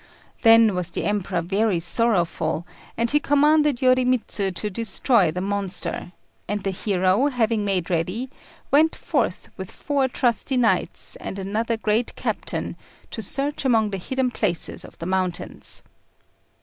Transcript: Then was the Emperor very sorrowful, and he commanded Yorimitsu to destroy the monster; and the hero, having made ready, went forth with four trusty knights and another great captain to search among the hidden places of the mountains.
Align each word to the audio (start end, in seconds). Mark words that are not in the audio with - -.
Then 0.41 0.73
was 0.73 0.89
the 0.89 1.03
Emperor 1.03 1.43
very 1.43 1.79
sorrowful, 1.79 2.65
and 2.97 3.11
he 3.11 3.19
commanded 3.19 3.83
Yorimitsu 3.83 4.49
to 4.55 4.69
destroy 4.71 5.29
the 5.29 5.41
monster; 5.41 6.11
and 6.47 6.63
the 6.63 6.71
hero, 6.71 7.27
having 7.27 7.63
made 7.63 7.91
ready, 7.91 8.31
went 8.71 8.95
forth 8.95 9.49
with 9.57 9.69
four 9.69 10.07
trusty 10.07 10.57
knights 10.57 11.17
and 11.17 11.37
another 11.37 11.77
great 11.77 12.15
captain 12.15 12.75
to 13.11 13.21
search 13.21 13.63
among 13.63 13.91
the 13.91 13.97
hidden 13.99 14.31
places 14.31 14.83
of 14.83 14.97
the 14.97 15.05
mountains. 15.05 15.83